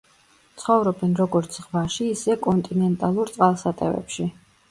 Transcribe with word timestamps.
ცხოვრობენ 0.61 1.11
როგორც 1.19 1.57
ზღვაში, 1.59 2.07
ისე 2.15 2.37
კონტინენტალურ 2.47 3.33
წყალსატევებში. 3.35 4.27